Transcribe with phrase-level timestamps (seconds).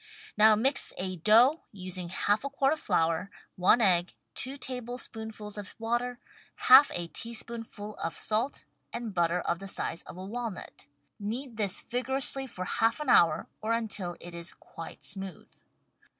[0.35, 5.75] Now mix a dough, using half a quart of flour, one egg, two tablespoonfuls of
[5.77, 6.17] water,
[6.55, 10.01] half a teaspoonful of WRITTEN FOR MEN BY MEN salt, and butter of the size
[10.01, 10.87] of a walnut.
[11.19, 15.47] Knead this vig orously for half an hour, or until it is quite smooth.